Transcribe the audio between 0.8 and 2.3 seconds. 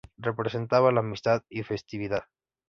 la amistad y festividad.